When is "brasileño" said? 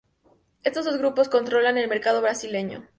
2.23-2.89